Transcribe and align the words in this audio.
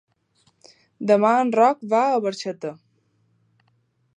Demà 1.11 1.33
en 1.41 1.51
Roc 1.57 1.85
va 1.91 1.99
a 2.07 2.17
Barxeta. 2.27 2.73